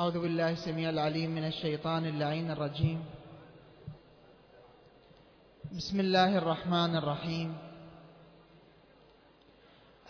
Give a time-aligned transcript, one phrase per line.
[0.00, 3.04] أعوذ بالله السميع العليم من الشيطان اللعين الرجيم.
[5.76, 7.58] بسم الله الرحمن الرحيم.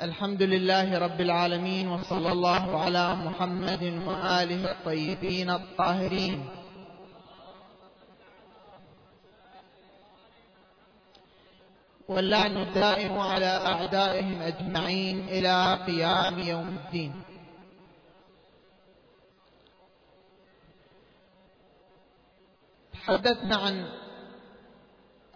[0.00, 6.38] الحمد لله رب العالمين وصلى الله على محمد وآله الطيبين الطاهرين.
[12.08, 17.29] واللعن الدائم على أعدائهم أجمعين إلى قيام يوم الدين.
[23.06, 23.86] تحدثنا عن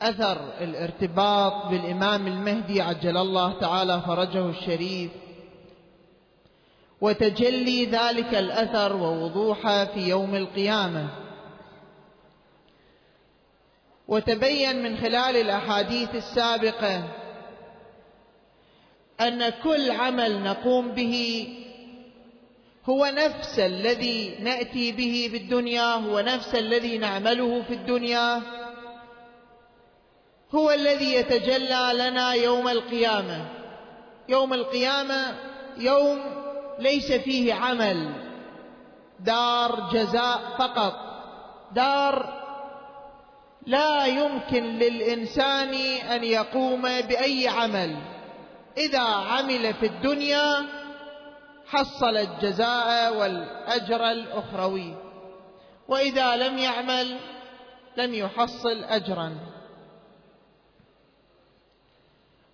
[0.00, 5.10] أثر الارتباط بالإمام المهدي عجل الله تعالى فرجه الشريف
[7.00, 11.08] وتجلي ذلك الأثر ووضوحه في يوم القيامة.
[14.08, 17.04] وتبين من خلال الأحاديث السابقة
[19.20, 21.46] أن كل عمل نقوم به
[22.88, 28.42] هو نفس الذي نأتي به في الدنيا هو نفس الذي نعمله في الدنيا.
[30.54, 33.46] هو الذي يتجلى لنا يوم القيامة.
[34.28, 35.36] يوم القيامة
[35.76, 36.20] يوم
[36.78, 38.12] ليس فيه عمل
[39.20, 40.94] دار جزاء فقط.
[41.72, 42.44] دار
[43.66, 45.74] لا يمكن للإنسان
[46.10, 47.96] أن يقوم بأي عمل.
[48.76, 50.83] إذا عمل في الدنيا
[51.74, 54.94] حصل الجزاء والأجر الأخروي.
[55.88, 57.18] وإذا لم يعمل
[57.96, 59.36] لم يحصل اجرا.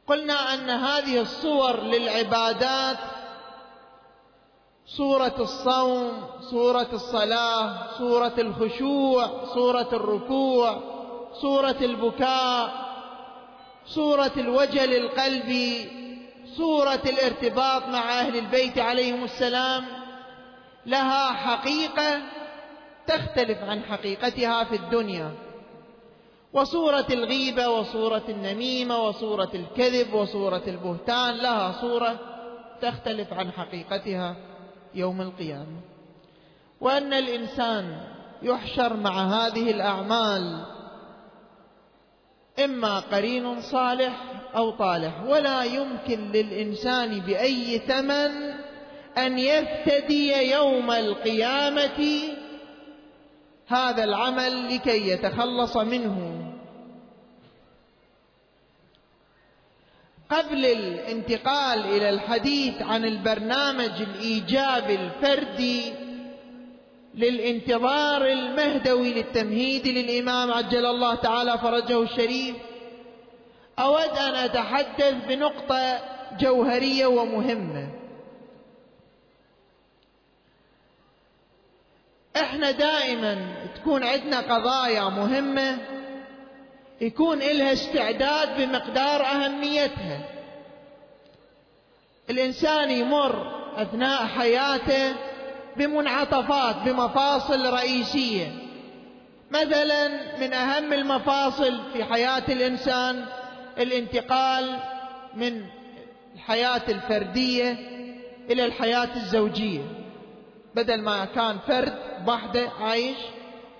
[0.06, 2.98] قلنا أن هذه الصور للعبادات
[4.86, 10.80] صوره الصوم صوره الصلاة صوره الخشوع صوره الركوع
[11.32, 12.72] صوره البكاء
[13.86, 15.99] صوره الوجل القلبي
[16.56, 19.84] صورة الارتباط مع أهل البيت عليهم السلام
[20.86, 22.22] لها حقيقة
[23.06, 25.30] تختلف عن حقيقتها في الدنيا.
[26.52, 32.18] وصورة الغيبة وصورة النميمة وصورة الكذب وصورة البهتان لها صورة
[32.82, 34.36] تختلف عن حقيقتها
[34.94, 35.80] يوم القيامة.
[36.80, 38.00] وأن الإنسان
[38.42, 40.64] يحشر مع هذه الأعمال
[42.64, 44.12] إما قرين صالح
[44.56, 45.22] أو طالح.
[45.22, 48.54] ولا يمكن للإنسان بأي ثمن
[49.18, 52.20] أن يفتدي يوم القيامة
[53.66, 56.36] هذا العمل لكي يتخلص منه.
[60.30, 65.92] قبل الانتقال إلى الحديث عن البرنامج الإيجابي الفردي
[67.14, 72.56] للانتظار المهدوي للتمهيد للإمام عجل الله تعالى فرجه الشريف.
[73.78, 76.00] أود أن أتحدث بنقطة
[76.40, 77.88] جوهرية ومهمة.
[82.36, 85.78] إحنا دائما تكون عندنا قضايا مهمة
[87.00, 90.28] يكون إلها استعداد بمقدار أهميتها.
[92.30, 95.29] الإنسان يمر أثناء حياته
[95.76, 98.52] بمنعطفات بمفاصل رئيسية.
[99.50, 100.08] مثلا
[100.40, 103.24] من أهم المفاصل في حياة الإنسان
[103.78, 104.78] الانتقال
[105.34, 105.64] من
[106.34, 107.72] الحياة الفردية
[108.50, 109.82] إلى الحياة الزوجية.
[110.74, 111.98] بدل ما كان فرد
[112.28, 113.16] وحدة عايش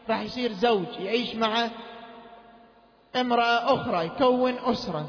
[0.08, 1.68] راح يصير زوج يعيش مع
[3.16, 5.08] امرأة أخرى يكون أسرة.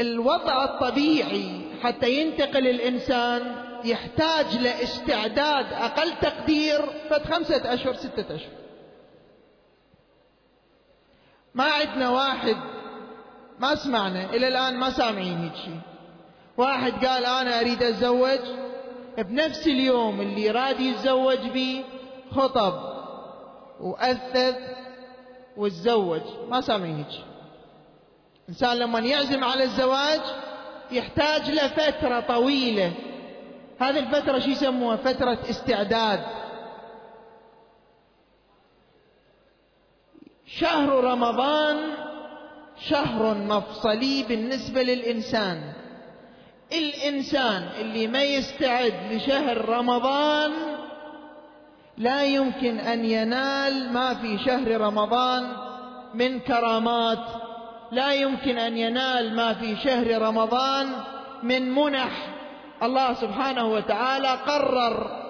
[0.00, 6.80] الوضع الطبيعي حتى ينتقل الإنسان يحتاج لاستعداد أقل تقدير
[7.10, 8.52] فد خمسة أشهر ستة أشهر.
[11.54, 12.56] ما عندنا واحد
[13.58, 15.80] ما سمعنا إلى الآن ما سامعين هيك شيء
[16.56, 18.38] واحد قال أنا أريد أتزوج
[19.18, 21.84] بنفس اليوم اللي راد يتزوج به
[22.30, 22.74] خطب
[23.80, 24.56] وأثث
[25.56, 26.22] وتزوج.
[26.48, 27.24] ما سامعين هيك
[28.48, 30.20] إنسان لما يعزم على الزواج
[30.90, 32.92] يحتاج لفترة طويلة
[33.80, 36.20] هذه الفترة شو يسموها؟ فترة استعداد.
[40.46, 41.76] شهر رمضان
[42.88, 45.72] شهر مفصلي بالنسبة للإنسان.
[46.72, 50.52] الإنسان اللي ما يستعد لشهر رمضان
[51.98, 55.56] لا يمكن أن ينال ما في شهر رمضان
[56.14, 57.26] من كرامات.
[57.92, 60.92] لا يمكن أن ينال ما في شهر رمضان
[61.42, 62.39] من منح.
[62.82, 65.20] الله سبحانه وتعالى قرر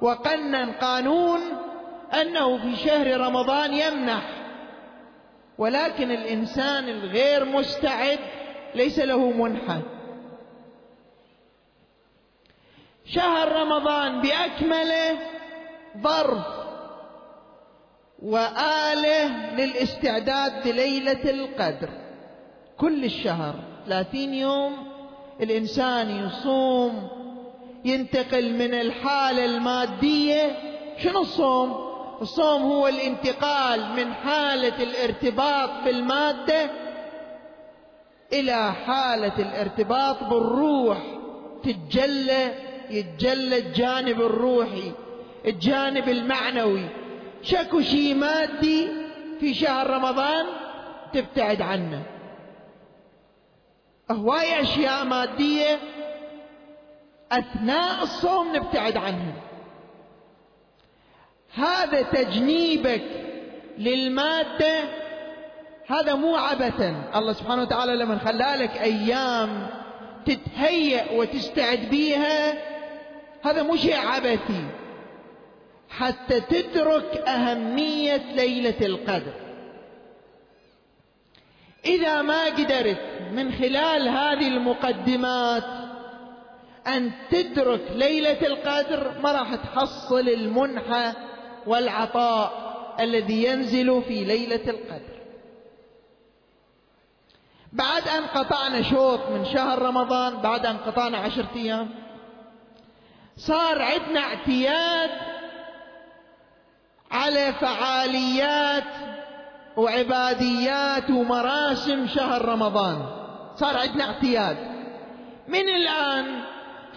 [0.00, 1.40] وقنن قانون
[2.20, 4.22] أنه في شهر رمضان يمنح.
[5.58, 8.18] ولكن الإنسان الغير مستعد
[8.74, 9.80] ليس له منحة.
[13.04, 15.18] شهر رمضان بأكمله
[16.02, 16.46] ظرف
[18.22, 21.88] وآلة للاستعداد لليلة القدر.
[22.78, 23.54] كل الشهر
[23.86, 24.93] ثلاثين يوم
[25.40, 27.08] الإنسان يصوم
[27.84, 30.56] ينتقل من الحالة المادية
[30.98, 36.70] شنو الصوم؟ الصوم هو الانتقال من حالة الارتباط بالمادة
[38.32, 40.98] إلى حالة الارتباط بالروح.
[41.64, 42.52] تتجلى
[42.90, 44.92] يتجلى الجانب الروحي
[45.46, 46.88] الجانب المعنوي.
[47.42, 48.88] شكو شيء مادي
[49.40, 50.46] في شهر رمضان
[51.12, 52.02] تبتعد عنه.
[54.10, 55.78] هواي أشياء مادية
[57.32, 59.32] أثناء الصوم نبتعد عنها
[61.54, 63.04] هذا تجنيبك
[63.78, 64.80] للمادة
[65.86, 67.10] هذا مو عبثا.
[67.14, 69.66] الله سبحانه وتعالى لما خلالك أيام
[70.26, 72.54] تتهيأ وتستعد بيها
[73.42, 74.64] هذا مو شيء عبثي.
[75.90, 79.43] حتى تدرك أهمية ليلة القدر.
[81.86, 83.00] إذا ما قدرت
[83.32, 85.64] من خلال هذه المقدمات
[86.86, 91.12] أن تدرك ليلة القدر ما راح تحصل المنحة
[91.66, 92.64] والعطاء
[93.00, 95.14] الذي ينزل في ليلة القدر.
[97.72, 101.90] بعد أن قطعنا شوط من شهر رمضان بعد أن قطعنا عشرة أيام
[103.36, 105.10] صار عندنا اعتياد
[107.10, 109.13] على فعاليات
[109.76, 113.06] وعباديات ومراسم شهر رمضان.
[113.56, 114.56] صار عندنا اعتياد.
[115.48, 116.40] من الآن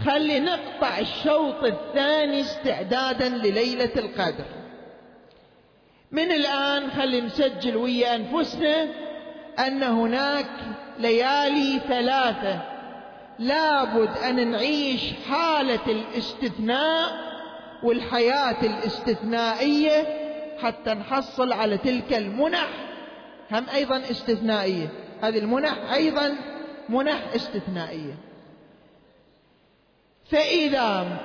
[0.05, 4.45] خلي نقطع الشوط الثاني استعدادا لليلة القدر
[6.11, 8.87] من الآن خلي نسجل ويا أنفسنا
[9.67, 10.49] أن هناك
[10.99, 12.61] ليالي ثلاثة.
[13.39, 17.27] لابد أن نعيش حالة الاستثناء
[17.83, 20.16] والحياة الاستثنائية
[20.61, 22.69] حتى نحصل على تلك المنح.
[23.51, 24.89] هم أيضا استثنائية.
[25.21, 26.35] هذه المنح أيضا
[26.89, 28.13] منح استثنائية.
[30.31, 31.19] فإذا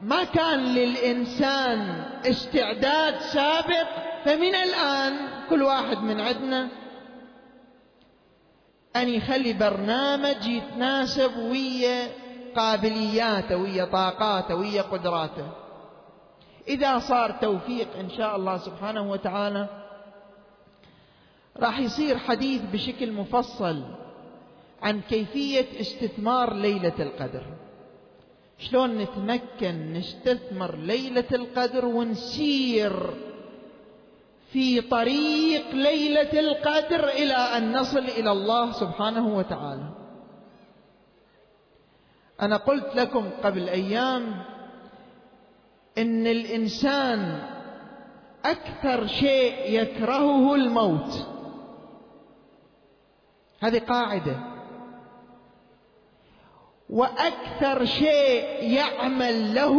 [0.00, 3.88] ما كان للإنسان استعداد سابق
[4.24, 5.12] فمن الآن
[5.50, 6.68] كل واحد من عندنا
[8.96, 12.08] أن يخلي برنامج يتناسب ويا
[12.56, 15.46] قابلياته ويا طاقاته ويا قدراته.
[16.70, 19.68] إذا صار توفيق إن شاء الله سبحانه وتعالى
[21.56, 23.82] راح يصير حديث بشكل مفصل
[24.82, 27.42] عن كيفية استثمار ليلة القدر.
[28.58, 33.10] شلون نتمكن نستثمر ليلة القدر ونسير
[34.52, 39.88] في طريق ليلة القدر إلى أن نصل إلى الله سبحانه وتعالى.
[42.40, 44.44] أنا قلت لكم قبل أيام
[45.98, 47.38] إن الإنسان
[48.44, 51.26] أكثر شيء يكرهه الموت.
[53.60, 54.36] هذه قاعدة.
[56.90, 59.72] وأكثر شيء يعمل له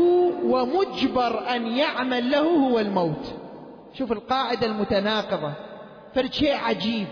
[0.43, 3.35] ومجبر أن يعمل له هو الموت.
[3.93, 5.53] شوف القاعدة المتناقضة.
[6.15, 7.07] فرد شيء عجيب.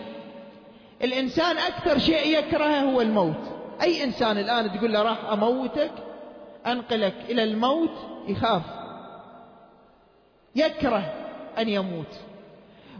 [1.02, 3.60] الإنسان أكثر شيء يكرهه هو الموت.
[3.82, 5.92] أي إنسان الآن تقول له راح أموتك
[6.68, 7.94] أنقلك إلى الموت
[8.28, 8.79] يخاف.
[10.60, 11.14] يكره
[11.58, 12.16] أن يموت.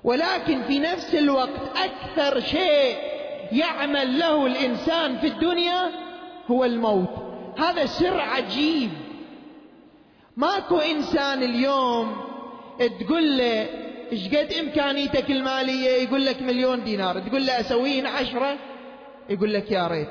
[0.04, 2.98] ولكن في نفس الوقت أكثر شيء
[3.52, 5.92] يعمل له الإنسان في الدنيا
[6.52, 7.10] هو الموت.
[7.58, 8.90] هذا سر عجيب.
[10.38, 12.16] ماكو إنسان اليوم
[13.00, 13.68] تقول له
[14.12, 17.20] إيش قد إمكانيتك المالية؟ يقول لك مليون دينار.
[17.20, 18.58] تقول له اسوين عشرة؟
[19.30, 20.10] يقول لك يا ريت.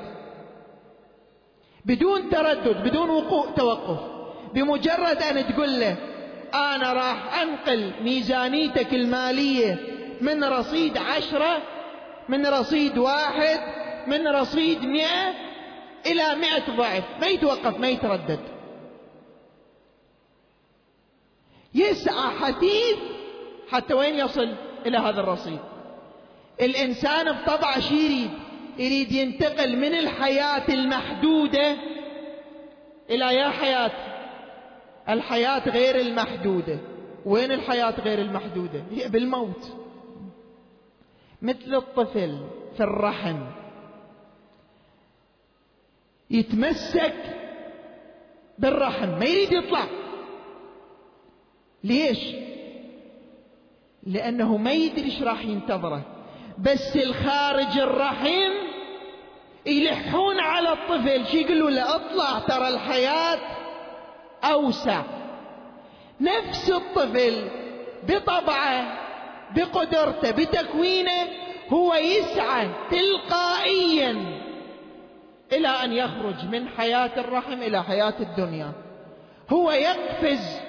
[1.85, 3.99] بدون تردد بدون وقوع توقف.
[4.53, 5.95] بمجرد أن تقول له
[6.53, 9.77] أنا راح أنقل ميزانيتك المالية
[10.21, 11.61] من رصيد عشرة
[12.29, 13.59] من رصيد واحد
[14.07, 15.33] من رصيد مئة
[16.05, 17.03] إلى مئة ضعف.
[17.21, 18.39] ما يتوقف ما يتردد.
[21.73, 22.97] يسعى حثيث
[23.71, 25.59] حتى وين يصل؟ إلى هذا الرصيد.
[26.61, 28.31] الإنسان بطبعه شي يريد
[28.79, 31.77] يريد ينتقل من الحياة المحدودة
[33.09, 33.91] إلى يا حياة
[35.09, 36.79] الحياة غير المحدودة.
[37.25, 39.77] وين الحياة غير المحدودة؟ هي بالموت.
[41.41, 42.37] مثل الطفل
[42.77, 43.39] في الرحم.
[46.29, 47.15] يتمسك
[48.59, 49.09] بالرحم.
[49.09, 49.85] ما يريد يطلع.
[51.83, 52.35] ليش؟
[54.03, 56.01] لأنه ما يدري إيش راح ينتظره.
[56.57, 58.51] بس الخارج الرحم
[59.65, 61.25] يلحون على الطفل.
[61.25, 63.58] شي يقولوا له؟ اطلع ترى الحياة
[64.43, 65.01] أوسع.
[66.21, 67.49] نفس الطفل
[68.07, 68.97] بطبعه
[69.55, 71.27] بقدرته بتكوينه
[71.69, 74.41] هو يسعى تلقائيا
[75.51, 78.71] إلى أن يخرج من حياة الرحم إلى حياة الدنيا.
[79.49, 80.59] هو يقفز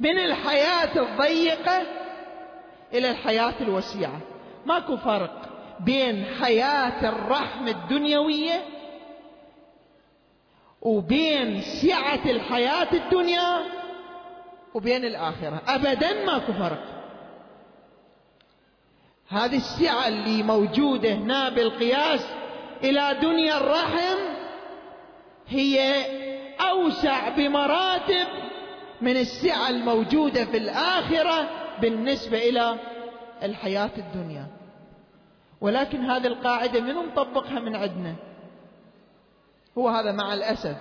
[0.00, 1.82] من الحياة الضيقة
[2.94, 4.20] إلى الحياة الوسيعة.
[4.66, 5.42] ماكو فرق
[5.80, 8.62] بين حياة الرحم الدنيوية
[10.82, 13.60] وبين سعة الحياة الدنيا
[14.74, 15.62] وبين الآخرة.
[15.68, 16.84] ابدا ماكو فرق.
[19.28, 22.26] هذه السعة اللي موجودة هنا بالقياس
[22.84, 24.18] إلى دنيا الرحم
[25.48, 26.04] هي
[26.60, 28.26] أوسع بمراتب
[29.00, 31.48] من السعة الموجودة في الآخرة
[31.80, 32.76] بالنسبة إلى
[33.42, 34.46] الحياة الدنيا.
[35.60, 38.14] ولكن هذه القاعدة من مطبقها من عندنا؟
[39.80, 40.76] هو هذا مع الأسف.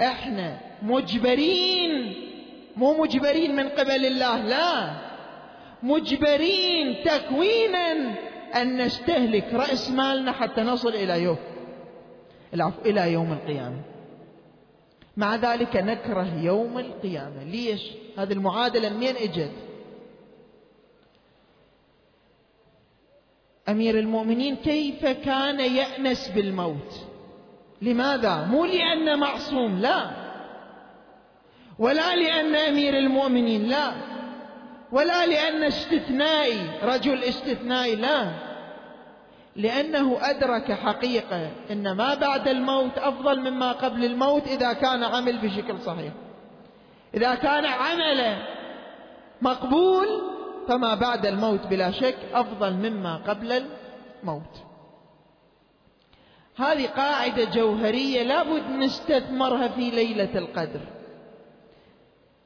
[0.00, 2.14] إحنا مجبرين
[2.76, 4.92] مو مجبرين من قبل الله لا.
[5.82, 7.92] مجبرين تكوينا
[8.54, 11.38] أن نستهلك رأس مالنا حتى نصل إلى يوم
[12.54, 13.80] العفو إلى يوم القيامة.
[15.16, 17.44] مع ذلك نكره يوم القيامة.
[17.44, 19.52] ليش؟ هذه المعادلة منين إجت؟
[23.68, 27.11] أمير المؤمنين كيف كان يأنس بالموت؟
[27.82, 30.10] لماذا؟ مو لأن معصوم لا.
[31.78, 33.92] ولا لأن أمير المؤمنين لا.
[34.92, 38.28] ولا لأن استثنائي رجل استثنائي لا.
[39.56, 45.78] لأنه أدرك حقيقة أن ما بعد الموت أفضل مما قبل الموت إذا كان عمل بشكل
[45.78, 46.12] صحيح.
[47.14, 48.38] إذا كان عمله
[49.42, 50.06] مقبول
[50.68, 53.62] فما بعد الموت بلا شك أفضل مما قبل
[54.22, 54.71] الموت.
[56.56, 60.80] هذه قاعدة جوهرية لابد نستثمرها في ليلة القدر.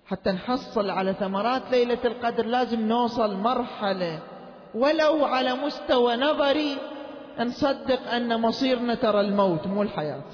[0.06, 4.22] حتى نحصل على ثمرات ليلة القدر لازم نوصل مرحلة.
[4.74, 6.76] ولو على مستوى نظري
[7.38, 10.24] نصدق أن مصيرنا ترى الموت مو الحياة.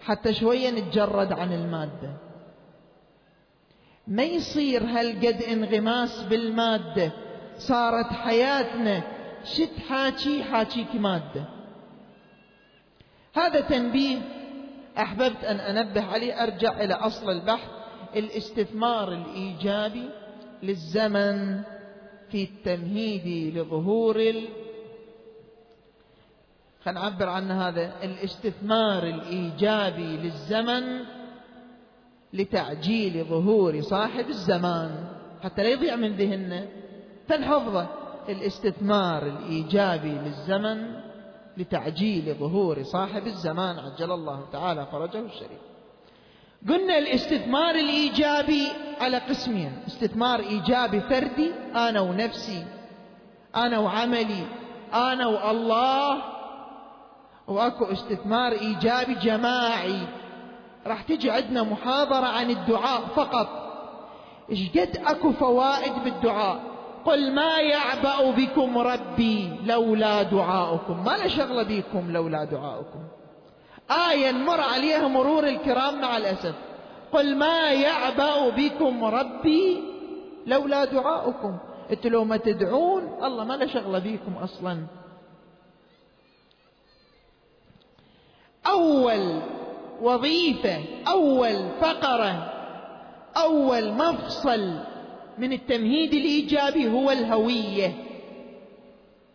[0.00, 2.12] حتى شوية نتجرد عن المادة.
[4.06, 7.12] ما يصير هالقد انغماس بالمادة.
[7.58, 9.02] صارت حياتنا
[9.44, 11.57] شت حاكي حاكيك مادة.
[13.38, 14.18] هذا تنبيه
[14.98, 17.68] أحببت أن أنبه عليه أرجع إلى أصل البحث
[18.16, 20.08] الاستثمار الإيجابي
[20.62, 21.62] للزمن
[22.30, 24.48] في التمهيد لظهور ال...
[26.84, 31.04] خلينا نعبر عن هذا الاستثمار الإيجابي للزمن
[32.32, 35.08] لتعجيل ظهور صاحب الزمان.
[35.42, 36.66] حتى لا يضيع من ذهننا
[37.28, 37.86] فنحفظه
[38.28, 41.07] الاستثمار الإيجابي للزمن
[41.58, 45.60] لتعجيل ظهور صاحب الزمان عجل الله تعالى فرجه الشريف.
[46.68, 48.68] قلنا الاستثمار الإيجابي
[49.00, 52.64] على قسمين استثمار إيجابي فردي أنا ونفسي
[53.56, 54.46] أنا وعملي
[54.94, 56.22] أنا والله
[57.46, 60.06] وأكو استثمار إيجابي جماعي.
[60.86, 63.48] راح تجي عندنا محاضرة عن الدعاء فقط.
[64.50, 66.77] إيش قد أكو فوائد بالدعاء؟
[67.08, 71.04] قل ما يعبأ بكم ربي لولا دعاؤكم.
[71.04, 73.02] ما له شغلة بكم لولا دعاؤكم.
[74.10, 76.54] آية نمر عليها مرور الكرام مع الأسف.
[77.12, 79.82] قل ما يعبأ بكم ربي
[80.46, 81.58] لولا دعاؤكم.
[81.90, 84.86] أنتوا لو ما تدعون الله ما له شغلة بيكم أصلا.
[88.66, 89.40] أول
[90.02, 92.52] وظيفة أول فقرة
[93.36, 94.78] أول مفصل
[95.38, 97.92] من التمهيد الإيجابي هو الهوية.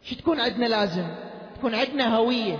[0.03, 1.07] شو تكون عندنا لازم؟
[1.57, 2.59] تكون عندنا هوية.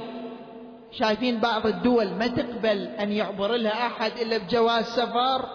[0.91, 5.49] شايفين بعض الدول ما تقبل أن يعبر لها أحد إلا بجواز سفر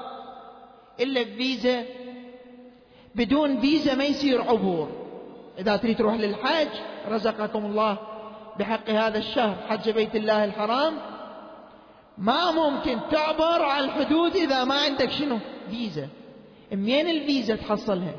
[1.00, 1.84] إلا بفيزا.
[3.14, 4.88] بدون فيزا ما يصير عبور.
[5.58, 6.68] إذا تريد تروح للحج
[7.08, 7.98] رزقكم الله
[8.58, 10.94] بحق هذا الشهر حج بيت الله الحرام.
[12.18, 15.38] ما ممكن تعبر على الحدود إذا ما عندك شنو؟
[15.70, 16.08] فيزا.
[16.72, 18.14] منين الفيزا تحصلها؟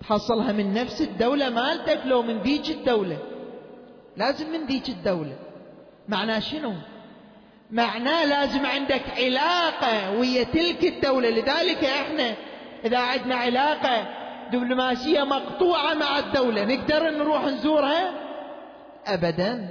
[0.00, 3.18] تحصلها من نفس الدولة مالتك لو من ذيك الدولة.
[4.16, 5.36] لازم من ذيك الدولة.
[6.08, 6.72] معناه شنو؟
[7.70, 11.30] معناه لازم عندك علاقة ويا تلك الدولة.
[11.30, 12.34] لذلك إحنا
[12.84, 14.06] إذا عندنا علاقة
[14.52, 18.10] دبلوماسية مقطوعة مع الدولة نقدر نروح نزورها؟
[19.06, 19.68] ابدا.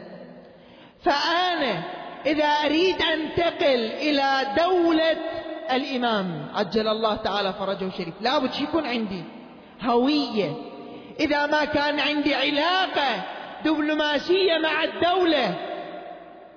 [1.03, 1.83] فأنا
[2.25, 5.17] إذا أريد أنتقل إلى دولة
[5.71, 8.13] الإمام عجل الله تعالى فرجه الشريف.
[8.21, 9.23] لابد يكون عندي
[9.81, 10.53] هوية.
[11.19, 13.23] إذا ما كان عندي علاقة
[13.65, 15.55] دبلوماسية مع الدولة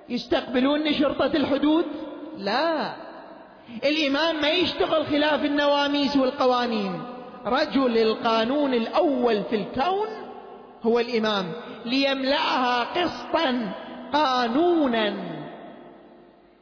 [0.09, 1.85] يستقبلوني شرطة الحدود؟
[2.37, 2.93] لا.
[3.83, 7.01] الإمام ما يشتغل خلاف النواميس والقوانين.
[7.45, 10.07] رجل القانون الأول في الكون
[10.83, 11.51] هو الإمام.
[11.85, 13.71] ليملأها قسطا
[14.13, 15.13] قانونا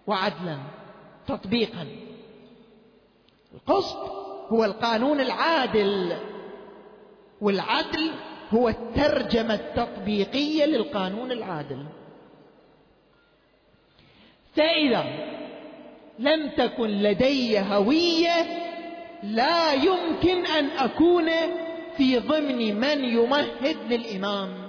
[0.08, 0.58] وعدلا
[1.28, 2.07] تطبيقا.
[3.58, 3.98] القسط
[4.50, 6.18] هو القانون العادل
[7.42, 8.12] والعدل
[8.54, 11.86] هو الترجمة التطبيقية للقانون العادل.
[14.56, 15.06] فإذا
[16.20, 18.68] لم تكن لدي هوية
[19.24, 21.30] لا يمكن أن أكون
[21.98, 24.68] في ضمن من يمهد للإمام.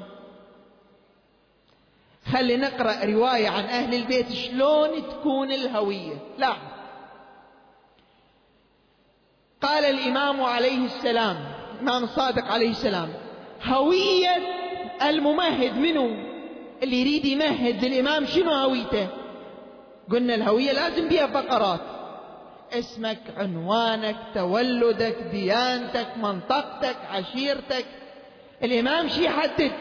[2.33, 6.77] خلي نقرأ رواية عن أهل البيت شلون تكون الهوية؟ لا.
[9.62, 11.36] قال الإمام عليه السلام
[11.74, 13.08] الإمام الصادق عليه السلام
[13.64, 14.36] هوية
[15.02, 16.24] الممهد منه
[16.82, 19.08] اللي يريد يمهد للإمام شنو هويته؟
[20.10, 21.80] قلنا الهوية لازم بها فقرات.
[22.72, 27.84] اسمك عنوانك تولدك ديانتك منطقتك عشيرتك.
[28.62, 29.72] الإمام شي يحدد؟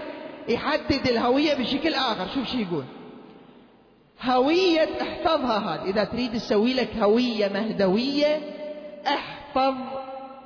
[0.50, 2.28] يحدد الهوية بشكل آخر.
[2.36, 2.84] شوف شي يقول.
[4.22, 5.90] هوية احفظها هذه.
[5.90, 8.57] إذا تريد تسوي لك هوية مهدوية
[9.08, 9.76] احفظ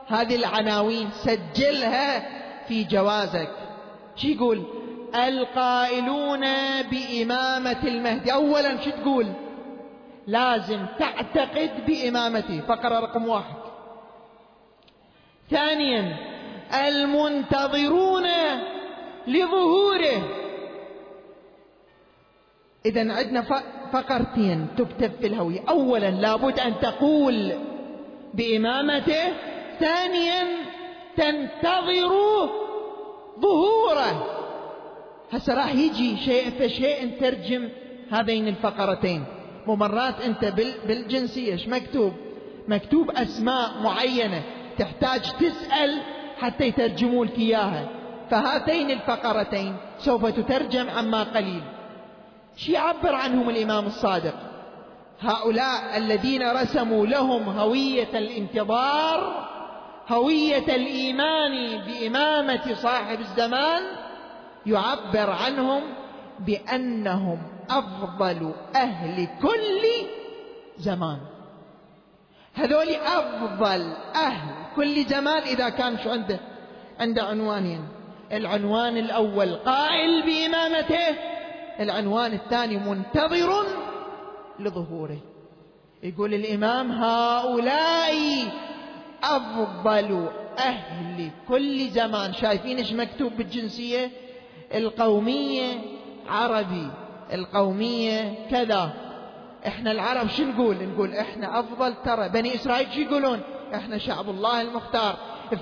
[0.08, 2.30] هذه العناوين سجلها
[2.68, 3.50] في جوازك.
[4.16, 4.64] شو يقول؟
[5.16, 6.46] القائلون
[6.92, 8.34] بإمامة المهدي.
[8.34, 9.28] أولا شو تقول؟
[10.28, 13.56] لازم تعتقد بإمامته فقرة رقم واحد.
[15.50, 16.18] ثانيا
[16.88, 18.28] المنتظرون
[19.28, 20.22] لظهوره.
[22.86, 23.42] إذا عندنا
[23.94, 25.60] فقرتين تكتب في الهوية.
[25.70, 27.54] أولا لابد أن تقول
[28.34, 29.34] بإمامته.
[29.80, 30.44] ثانيا
[31.18, 32.12] تنتظر
[33.40, 34.26] ظهوره.
[35.32, 37.70] هسه راح يجي شيء فشيء نترجم
[38.12, 39.24] هذين الفقرتين.
[39.68, 40.46] ومرات أنت
[40.88, 42.14] بالجنسية إيش مكتوب؟
[42.68, 44.44] مكتوب أسماء معينة.
[44.78, 46.02] تحتاج تسأل
[46.38, 47.90] حتى يترجموا لك إياها.
[48.30, 49.76] فهاتين الفقرتين.
[49.98, 51.62] سوف تترجم عما قليل.
[52.58, 54.51] شي يعبر عنهم الإمام الصادق.
[55.22, 59.48] هؤلاء الذين رسموا لهم هوية الانتظار
[60.10, 63.82] هوية الإيمان بإمامة صاحب الزمان
[64.66, 65.82] يعبر عنهم
[66.40, 67.38] بأنهم
[67.70, 70.08] أفضل أهل كل
[70.78, 71.18] زمان.
[72.54, 76.40] هذول أفضل أهل كل زمان إذا كان شو عنده؟
[77.00, 77.88] عنده عنوانين.
[78.32, 81.16] العنوان الأول قائل بإمامته
[81.80, 83.66] العنوان الثاني منتظر
[84.64, 85.18] لظهوره.
[86.04, 88.14] يقول الإمام هؤلاء
[89.24, 92.34] أفضل أهل كل زمان.
[92.34, 94.12] شايفين إيش مكتوب بالجنسية؟
[94.74, 95.80] القومية
[96.28, 96.88] عربي
[97.34, 98.94] القومية كذا.
[99.68, 102.30] إحنا العرب شو نقول؟ نقول إحنا أفضل ترى.
[102.30, 103.40] بني إسرائيل شو يقولون؟
[103.76, 105.16] إحنا شعب الله المختار.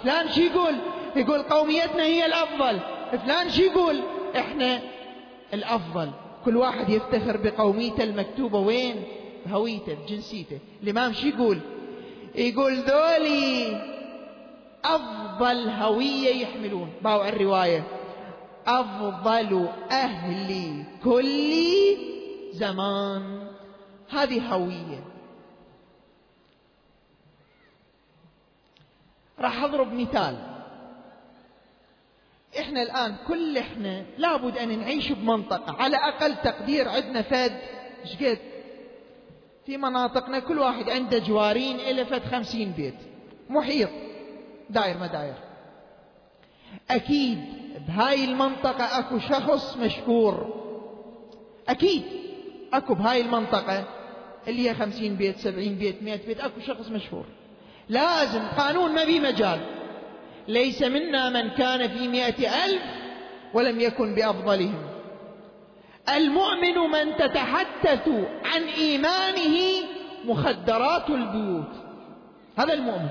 [0.04, 0.76] فلان شو يقول؟
[1.16, 2.80] يقول قوميتنا هي الأفضل.
[3.12, 4.00] فلان شو يقول؟
[4.38, 4.80] إحنا
[5.54, 6.12] الأفضل.
[6.45, 9.04] كل واحد يفتخر بقوميته المكتوبة وين؟
[9.47, 10.60] هويته بجنسيته.
[10.84, 11.60] الإمام شو يقول؟
[12.36, 13.82] يقول ذولي
[14.86, 16.89] أفضل هوية يحملون.
[17.04, 17.84] باو الرواية.
[18.67, 21.34] أفضل أهل كل
[22.52, 23.47] زمان.
[24.10, 25.04] هذه هوية.
[29.39, 30.59] راح أضرب مثال.
[32.58, 37.58] إحنا الآن كل إحنا لابد أن نعيش بمنطقة على أقل تقدير عندنا فد
[38.06, 38.38] شقد
[39.66, 42.96] في مناطقنا كل واحد عنده جوارين إلى فد خمسين بيت.
[43.50, 43.90] محيط.
[44.70, 45.34] داير ما داير.
[46.90, 47.40] أكيد
[47.88, 50.54] بهاي المنطقة أكو شخص مشهور.
[51.70, 52.04] أكيد
[52.74, 53.86] أكو بهاي المنطقة
[54.48, 57.26] اللي هي خمسين بيت سبعين بيت مئة بيت أكو شخص مشهور.
[57.90, 59.79] لازم قانون ما في مجال.
[60.47, 62.84] ليس منا من كان في مئة ألف
[63.54, 64.89] ولم يكن بأفضلهم.
[66.15, 68.10] المؤمن من تتحدث
[68.45, 69.58] عن إيمانه
[70.25, 71.71] مخدرات البيوت.
[72.58, 73.10] هذا المؤمن.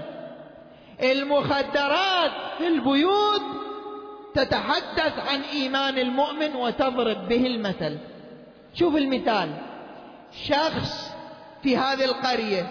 [1.02, 3.42] المخدرات في البيوت
[4.34, 7.98] تتحدث عن إيمان المؤمن وتضرب به المثل.
[8.74, 9.50] شوف المثال.
[10.46, 11.10] شخص
[11.62, 12.66] في هذه القرية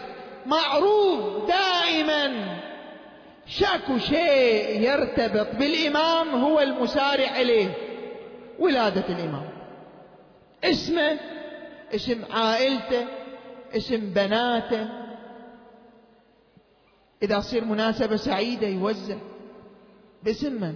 [0.46, 2.58] معروف دائما
[3.48, 7.74] شك شيء يرتبط بالإمام هو المسارع إليه
[8.60, 9.50] ولادة الإمام.
[10.64, 11.20] اسمه
[11.96, 13.06] اسم عائلته
[13.76, 14.88] اسم بناته.
[17.24, 19.16] إذا تصير مناسبة سعيدة يوزع
[20.24, 20.74] باسم من؟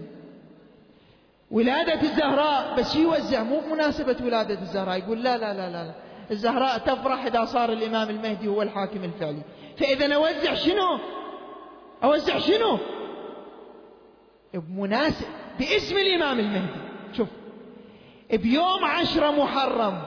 [1.51, 4.97] ولادة الزهراء بس يوزع مو بمناسبة ولادة الزهراء.
[4.97, 5.93] يقول لا لا لا لا.
[6.31, 9.41] الزهراء تفرح إذا صار الإمام المهدي هو الحاكم الفعلي.
[9.77, 10.99] فإذا أوزع شنو؟
[12.03, 12.77] أوزع شنو
[14.53, 15.25] بمناسب
[15.59, 16.81] باسم الإمام المهدي.
[17.17, 17.27] شوف.
[18.31, 20.01] بيوم عشرة محرم.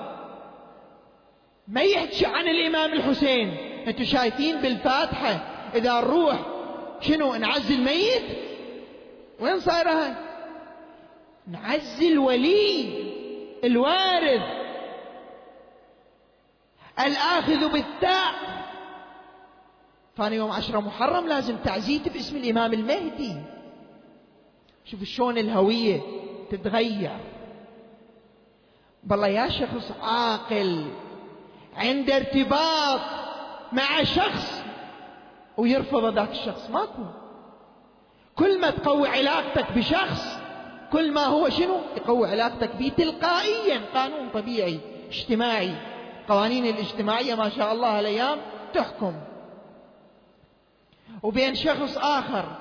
[1.68, 3.56] ما يحكي عن الإمام الحسين.
[3.86, 5.30] أنتم شايفين بالفاتحة
[5.74, 6.36] إذا نروح
[7.00, 8.22] شنو نعزي الميت
[9.40, 10.14] وين صايرة هاي؟
[11.46, 13.04] نعزي الولي
[13.64, 14.42] الوارث.
[17.00, 18.34] الآخذ بالتاء.
[20.16, 23.36] ثاني يوم عشرة محرم لازم تعزيت باسم الإمام المهدي.
[24.84, 26.00] شوف شلون الهوية
[26.50, 27.18] تتغير.
[29.04, 30.84] بالله يا شخص عاقل
[31.76, 33.00] عند ارتباط
[33.72, 34.62] مع شخص
[35.56, 37.04] ويرفض ذاك الشخص ماكو.
[38.36, 40.38] كل ما تقوي علاقتك بشخص
[40.92, 45.74] كل ما هو شنو؟ يقوي علاقتك به تلقائيا قانون طبيعي اجتماعي.
[46.28, 48.38] قوانين الاجتماعية ما شاء الله هالأيام
[48.74, 49.14] تحكم.
[51.24, 52.56] وبين شخص آخر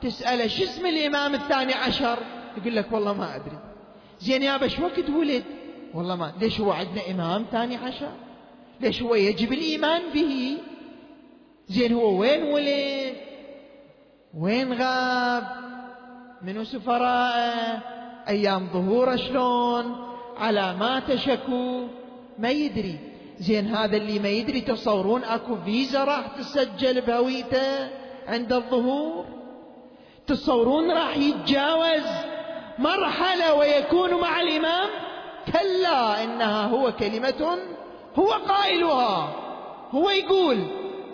[0.00, 2.18] تسأله شو اسم الإمام الثاني عشر؟
[2.56, 3.58] يقول لك والله ما أدري.
[4.20, 5.44] زين يا بش وقت ولد؟
[5.94, 8.12] والله ما ليش هو عندنا إمام ثاني عشر؟
[8.80, 10.56] ليش هو يجب الإيمان به؟
[11.68, 13.14] زين هو وين ولد؟
[14.38, 15.44] وين غاب؟
[16.42, 17.82] منو سفراءه
[18.28, 19.96] أيام ظهوره شلون؟
[20.36, 21.86] علاماته شكو؟
[22.38, 22.98] ما يدري.
[23.38, 29.24] زين هذا اللي ما يدري تصورون أكو فيزا راح تسجل بهويته؟ عند الظهور.
[30.26, 32.06] تصورون راح يتجاوز
[32.78, 34.90] مرحلة ويكون مع الإمام؟
[35.52, 37.58] كلا إنها هو كلمة
[38.18, 39.34] هو قائلها.
[39.90, 40.58] هو يقول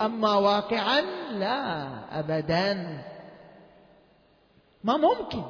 [0.00, 1.00] أما واقعا
[1.32, 2.98] لا أبدا.
[4.84, 5.42] ما ممكن.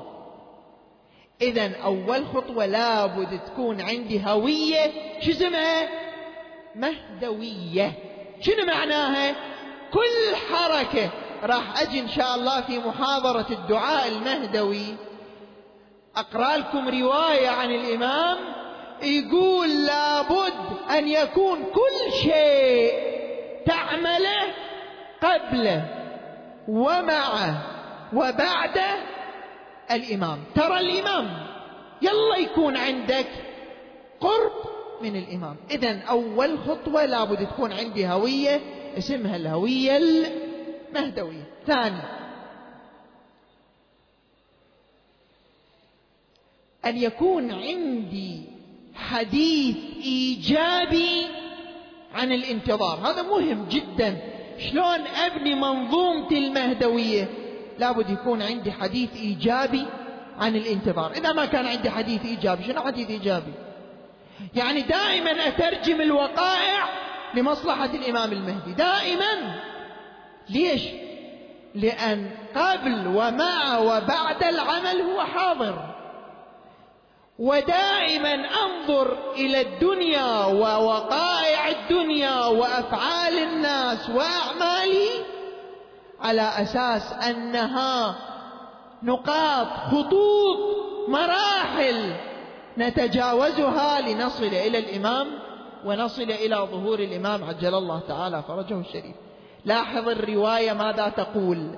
[1.42, 4.92] إذا أول خطوة لابد تكون عندي هوية.
[5.20, 5.88] شو اسمها؟
[6.74, 7.92] مهدوية.
[8.40, 9.34] شنو معناها؟
[9.92, 11.10] كل حركة
[11.42, 14.96] راح أجي إن شاء الله في محاضرة الدعاء المهدوي.
[16.16, 18.38] أقرأ لكم رواية عن الإمام
[19.02, 20.52] يقول لابد
[20.90, 22.92] أن يكون كل شيء
[23.66, 24.42] تعمله
[25.22, 25.84] قبله
[26.68, 27.62] ومعه
[28.12, 28.90] وبعده
[29.90, 30.38] الإمام.
[30.54, 31.46] ترى الإمام
[32.02, 33.26] يلا يكون عندك
[34.20, 34.52] قرب
[35.02, 35.56] من الإمام.
[35.70, 38.60] إذا أول خطوة لابد تكون عندي هوية
[38.98, 39.98] اسمها الهوية
[40.96, 42.02] المهدوية ثاني.
[46.86, 48.42] أن يكون عندي
[48.94, 51.26] حديث إيجابي
[52.14, 52.98] عن الانتظار.
[52.98, 54.18] هذا مهم جدا.
[54.70, 57.28] شلون أبني منظومتي المهدوية؟
[57.78, 59.86] لابد يكون عندي حديث إيجابي
[60.38, 61.12] عن الانتظار.
[61.12, 63.52] إذا ما كان عندي حديث إيجابي شنو حديث إيجابي؟
[64.54, 66.88] يعني دائما أترجم الوقائع
[67.34, 68.72] لمصلحة الإمام المهدي.
[68.72, 69.60] دائما.
[70.50, 70.82] ليش؟
[71.74, 75.90] لأن قبل ومع وبعد العمل هو حاضر.
[77.38, 85.08] ودائما أنظر إلى الدنيا ووقائع الدنيا وأفعال الناس وأعمالي
[86.20, 88.16] على أساس أنها
[89.02, 90.58] نقاط خطوط
[91.08, 92.14] مراحل
[92.78, 95.26] نتجاوزها لنصل إلى الإمام
[95.84, 99.16] ونصل إلى ظهور الإمام عجل الله تعالى فرجه الشريف.
[99.64, 101.68] لاحظ الرواية ماذا تقول؟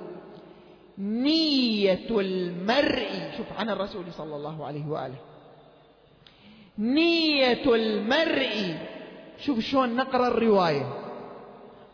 [0.97, 5.15] نية المرء شوف عن الرسول صلى الله عليه وآله.
[6.77, 8.77] نية المرء.
[9.39, 10.93] شوف شلون نقرأ الرواية.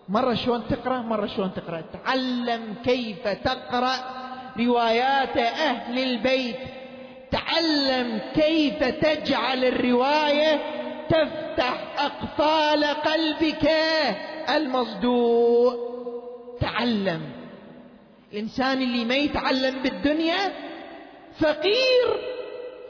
[0.10, 1.84] مرة شلون تقرأ مرة شلون تقرأ.
[1.94, 3.96] تعلم كيف تقرأ
[4.60, 6.60] روايات أهل البيت.
[7.32, 10.79] تعلم كيف تجعل الرواية
[11.10, 13.72] تفتح أقفال قلبك.
[14.50, 15.90] المصدوع
[16.62, 17.22] تعلم.
[18.34, 20.54] الإنسان اللي ما يتعلم بالدنيا
[21.40, 22.08] فقير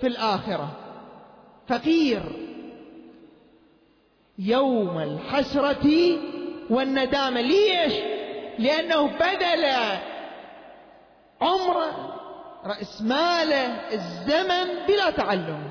[0.02, 0.72] في الآخرة.
[1.68, 2.22] فقير.
[4.40, 6.18] يوم الحسرة
[6.70, 7.42] والندامة.
[7.42, 7.94] ليش؟
[8.60, 9.66] لأنه بذل
[11.42, 12.16] عمره
[12.66, 15.69] رأس ماله الزمن بلا تعلم.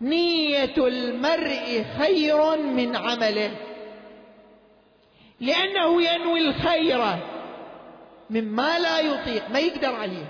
[0.00, 3.50] نية المرء خير من عمله.
[5.40, 7.04] لأنه ينوي الخير
[8.30, 10.26] مما لا يطيق ما يقدر عليه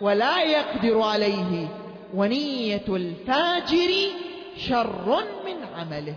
[0.00, 1.68] ولا يقدر عليه.
[2.14, 3.92] ونية الفاجر
[4.56, 6.14] شر من عمله.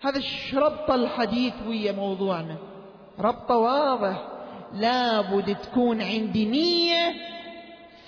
[0.00, 0.22] هذا
[0.54, 2.56] ربط الحديث ويا موضوعنا.
[3.18, 4.22] ربطه واضح.
[4.74, 7.14] لابد تكون عندي نية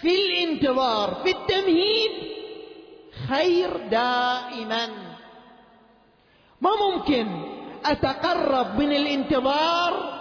[0.01, 2.27] في الانتظار في التمهيد
[3.28, 4.88] خير دائما.
[6.61, 7.26] ما ممكن
[7.85, 10.18] أتقرب من الانتظار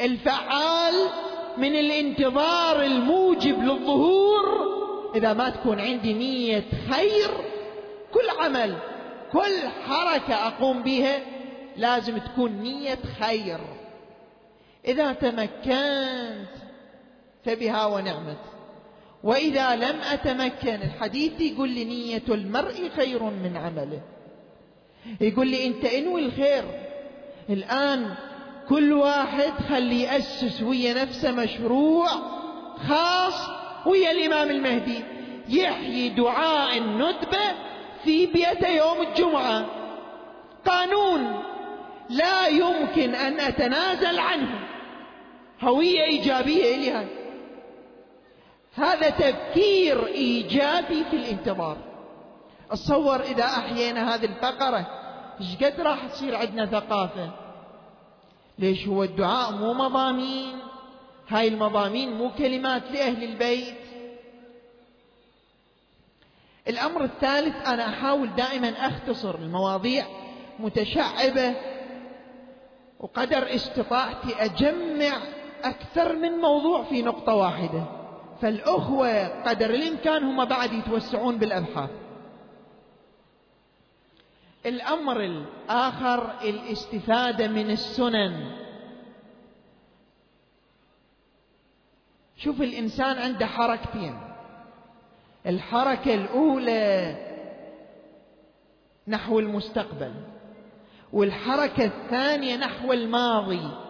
[0.00, 0.94] الفعال
[1.56, 4.44] من الانتظار الموجب للظهور
[5.14, 7.30] إذا ما تكون عندي نية خير.
[8.12, 8.76] كل عمل
[9.32, 11.20] كل حركة أقوم بها
[11.76, 13.58] لازم تكون نية خير.
[14.84, 16.54] إذا تمكنت
[17.44, 18.53] فبها ونعمت.
[19.24, 24.00] وإذا لم أتمكن الحديث يقول لي نية المرء خير من عمله.
[25.20, 26.64] يقول لي أنت انوي الخير؟
[27.50, 28.14] الآن
[28.68, 32.08] كل واحد خلي يأسس ويا نفسه مشروع
[32.88, 33.48] خاص
[33.86, 35.00] ويا الإمام المهدي.
[35.48, 37.54] يحيي دعاء الندبة
[38.04, 39.66] في بيته يوم الجمعة.
[40.66, 41.42] قانون
[42.10, 44.58] لا يمكن أن أتنازل عنه.
[45.62, 47.23] هوية إيجابية إلي هذا.
[48.76, 51.76] هذا تفكير إيجابي في الانتظار.
[52.70, 54.86] أتصور إذا أحيينا هذه الفقرة
[55.40, 57.30] إيش قد راح تصير عندنا ثقافة؟
[58.58, 60.58] ليش هو الدعاء مو مضامين؟
[61.28, 63.74] هاي المضامين مو كلمات لأهل البيت.
[66.68, 70.06] الأمر الثالث أنا أحاول دائما أختصر المواضيع
[70.58, 71.54] متشعبة
[73.00, 75.16] وقدر استطاعتي أجمع
[75.64, 78.03] أكثر من موضوع في نقطة واحدة.
[78.42, 81.90] فالأخوة قدر الإمكان هم بعد يتوسعون بالأبحاث
[84.66, 88.52] الأمر الآخر الاستفادة من السنن.
[92.36, 94.20] شوف الإنسان عنده حركتين.
[95.46, 97.16] الحركة الأولى
[99.08, 100.14] نحو المستقبل
[101.12, 103.83] والحركة الثانية نحو الماضي.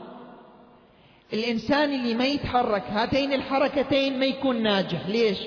[1.34, 5.08] الإنسان اللي ما يتحرك هاتين الحركتين ما يكون ناجح.
[5.08, 5.38] ليش؟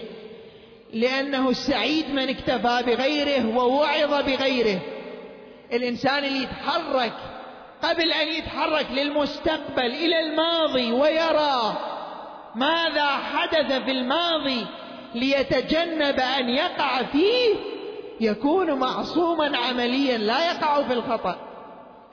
[0.93, 4.79] لأنه السعيد من اكتفى بغيره ووعظ بغيره.
[5.73, 7.13] الإنسان اللي يتحرك
[7.83, 11.77] قبل أن يتحرك للمستقبل إلى الماضي ويرى
[12.55, 14.65] ماذا حدث في الماضي
[15.15, 17.55] ليتجنب أن يقع فيه
[18.21, 21.37] يكون معصوما عمليا لا يقع في الخطأ.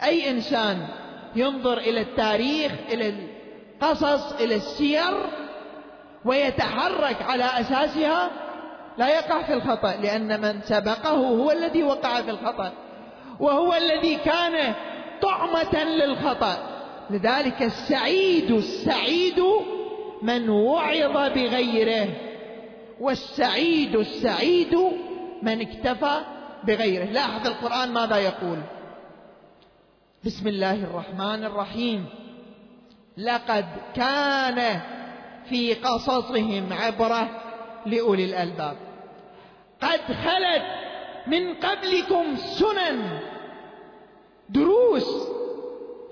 [0.05, 0.87] أي إنسان
[1.37, 3.34] ينظر إلى التاريخ إلى
[3.83, 5.27] القصص إلى السير
[6.25, 8.31] ويتحرك على أساسها
[8.99, 12.73] لا يقع في الخطأ لأن من سبقه هو الذي وقع في الخطأ
[13.41, 14.75] وهو الذي كان
[15.23, 16.57] طعمة للخطأ.
[17.11, 19.43] لذلك السعيد السعيد
[20.23, 22.09] من وعظ بغيره
[23.01, 24.79] والسعيد السعيد
[25.43, 26.21] من اكتفى
[26.65, 27.05] بغيره.
[27.05, 28.59] لاحظ القرآن ماذا يقول؟
[30.25, 32.07] بسم الله الرحمن الرحيم.
[33.17, 34.81] لقد كان
[35.49, 37.31] في قصصهم عبرة
[37.87, 38.77] لأولي الألباب.
[39.83, 40.63] قد خلت
[41.27, 43.19] من قبلكم سنن
[44.49, 45.29] دروس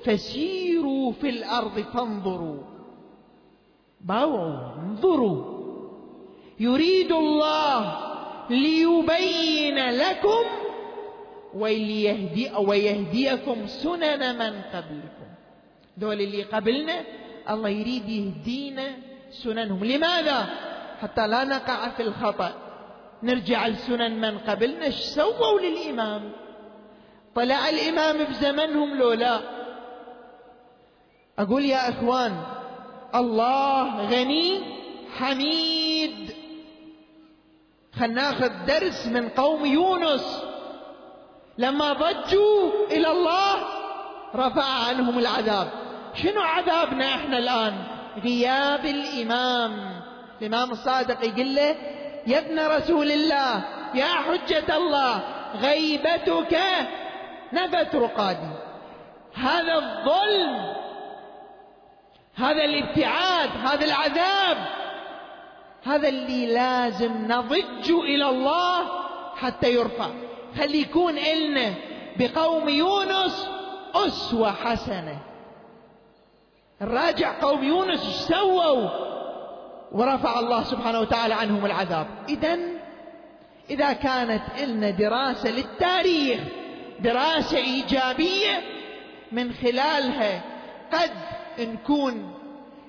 [0.05, 2.63] فسيروا في الأرض فانظروا.
[4.01, 5.63] باوعوا انظروا.
[6.61, 7.99] يريد الله
[8.51, 10.45] ليبين لكم
[11.55, 15.22] وليهدي ويهديكم سنن من قبلكم.
[15.97, 17.05] دول اللي قبلنا.
[17.51, 18.93] الله يريد يهدينا
[19.31, 19.85] سننهم.
[19.85, 20.47] لماذا؟
[21.03, 22.53] حتى لا نقع في الخطأ.
[23.23, 24.85] نرجع لسنن من قبلنا.
[24.85, 26.33] إيش سووا للإمام؟
[27.35, 29.41] طلع الإمام بزمنهم لو لا
[31.39, 32.43] أقول يا إخوان
[33.15, 34.61] الله غني
[35.17, 36.35] حميد.
[37.93, 40.43] خلنا ناخذ درس من قوم يونس.
[41.59, 43.57] لما ضجوا إلى الله
[44.35, 45.82] رفع عنهم العذاب.
[46.15, 47.75] شنو عذابنا إحنا الآن؟
[48.25, 50.03] غياب الإمام.
[50.41, 51.77] الإمام الصادق يقول له
[52.27, 55.21] يا ابن رسول الله يا حجة الله
[55.61, 56.59] غيبتك
[57.53, 58.53] نفت رقادي.
[59.35, 60.75] هذا الظلم
[62.35, 64.57] هذا الابتعاد هذا العذاب
[65.85, 68.85] هذا اللي لازم نضج إلى الله
[69.37, 70.09] حتى يرفع.
[70.59, 71.75] خلي يكون إلنا
[72.17, 73.49] بقوم يونس
[73.95, 75.19] أسوة حسنة.
[76.83, 78.89] الراجع قوم يونس إيش سووا
[79.93, 82.07] ورفع الله سبحانه وتعالى عنهم العذاب.
[82.29, 82.59] إذا
[83.71, 86.41] إذا كانت إلنا دراسة للتاريخ
[87.01, 88.63] دراسة إيجابية
[89.33, 90.43] من خلالها
[90.93, 91.11] قد
[91.59, 92.35] نكون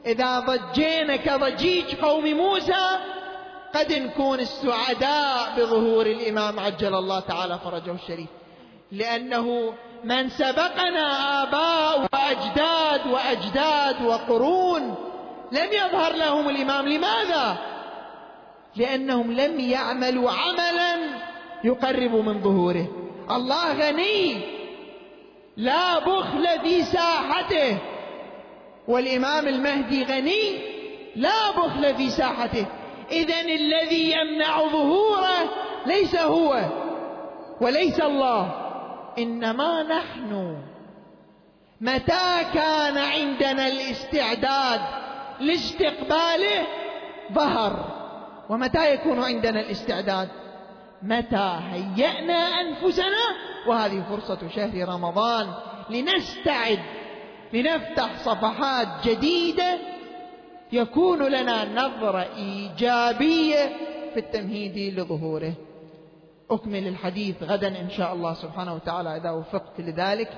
[0.06, 3.00] إذا ضجينا كضجيج قوم موسى
[3.76, 8.30] قد نكون السعداء بظهور الإمام عجل الله تعالى فرجه الشريف.
[8.92, 9.74] لأنه
[10.04, 14.96] من سبقنا آباء وأجداد وأجداد وقرون
[15.52, 16.88] لم يظهر لهم الإمام.
[16.88, 17.58] لماذا؟
[18.76, 20.96] لأنهم لم يعملوا عملا
[21.64, 22.88] يقرب من ظهوره.
[23.32, 24.42] الله غني.
[25.58, 27.78] لا بخل في ساحته.
[28.88, 30.60] والإمام المهدي غني.
[31.16, 32.66] لا بخل في ساحته.
[33.12, 35.50] إذا الذي يمنع ظهوره
[35.86, 36.62] ليس هو
[37.62, 38.63] وليس الله.
[39.18, 40.58] إنما نحن.
[41.82, 44.82] متى كان عندنا الاستعداد
[45.40, 46.68] لاستقباله؟
[47.34, 47.86] ظهر.
[48.50, 50.30] ومتى يكون عندنا الاستعداد؟
[51.02, 53.24] متى هيأنا أنفسنا؟
[53.68, 55.54] وهذه فرصة شهر رمضان
[55.90, 56.80] لنستعد
[57.54, 59.78] لنفتح صفحات جديدة
[60.72, 63.76] يكون لنا نظرة إيجابية
[64.14, 65.54] في التمهيد لظهوره.
[66.54, 69.18] أكمل الحديث غدا إن شاء الله سبحانه وتعالى.
[69.18, 70.32] إذا وفقت لذلك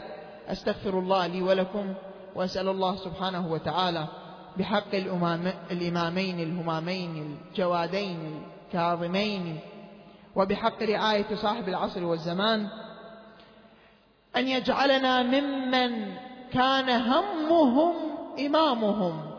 [0.47, 1.93] أستغفر الله لي ولكم
[2.36, 4.08] وأسأل الله سبحانه وتعالى
[4.58, 4.95] بحق
[5.71, 9.60] الإمامين الهمامين الجوادين الكاظمين
[10.36, 12.67] وبحق رعاية صاحب العصر والزمان
[14.36, 16.15] أن يجعلنا ممن
[16.54, 17.93] كان همهم
[18.45, 19.32] إمامهم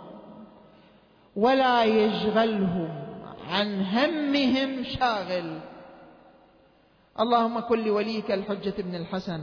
[1.36, 2.88] ولا يشغلهم
[3.48, 5.60] عن همهم شاغل.
[7.20, 9.40] اللهم كن لوليك الحجة بن الحسن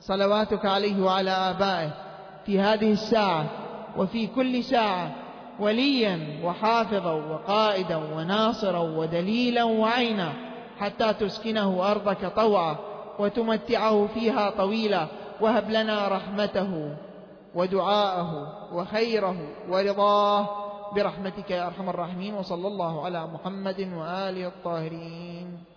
[0.00, 1.90] صلواتك عليه وعلى آبائه
[2.46, 3.46] في هذه الساعة
[3.96, 5.10] وفي كل ساعة
[5.60, 10.32] وليا وحافظا وقائدا وناصرا ودليلا وعينا
[10.78, 12.76] حتى تسكنه أرضك طوعا
[13.18, 15.06] وتمتعه فيها طويلا
[15.40, 16.96] وهب لنا رحمته
[17.54, 19.36] ودعاءه وخيره
[19.68, 20.48] ورضاه
[20.94, 25.71] برحمتك يا أرحم الراحمين وصلى الله على محمد وآله الطاهرين